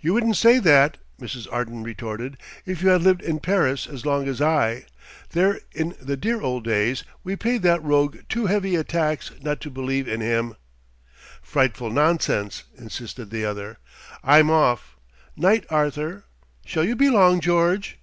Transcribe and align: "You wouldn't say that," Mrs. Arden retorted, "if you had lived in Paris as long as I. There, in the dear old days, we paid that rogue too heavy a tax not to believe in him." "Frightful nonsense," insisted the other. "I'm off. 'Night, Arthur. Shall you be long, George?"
"You 0.00 0.12
wouldn't 0.14 0.36
say 0.36 0.58
that," 0.58 0.98
Mrs. 1.20 1.46
Arden 1.52 1.84
retorted, 1.84 2.36
"if 2.66 2.82
you 2.82 2.88
had 2.88 3.02
lived 3.02 3.22
in 3.22 3.38
Paris 3.38 3.86
as 3.86 4.04
long 4.04 4.26
as 4.26 4.40
I. 4.42 4.86
There, 5.30 5.60
in 5.70 5.94
the 6.02 6.16
dear 6.16 6.40
old 6.40 6.64
days, 6.64 7.04
we 7.22 7.36
paid 7.36 7.62
that 7.62 7.80
rogue 7.80 8.16
too 8.28 8.46
heavy 8.46 8.74
a 8.74 8.82
tax 8.82 9.30
not 9.40 9.60
to 9.60 9.70
believe 9.70 10.08
in 10.08 10.20
him." 10.20 10.56
"Frightful 11.42 11.90
nonsense," 11.92 12.64
insisted 12.76 13.30
the 13.30 13.44
other. 13.44 13.78
"I'm 14.24 14.50
off. 14.50 14.96
'Night, 15.36 15.64
Arthur. 15.70 16.24
Shall 16.66 16.82
you 16.82 16.96
be 16.96 17.08
long, 17.08 17.40
George?" 17.40 18.00